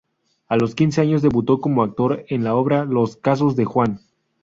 [0.47, 3.99] A los quince años debutó como actor en la obra "Los casos de Juan".